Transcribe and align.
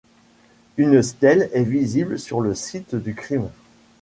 Une 0.77 1.03
stèle 1.03 1.51
est 1.53 1.61
visible 1.61 2.17
sur 2.17 2.41
le 2.41 2.55
site 2.55 2.95
du 2.95 3.13
crime. 3.13 3.51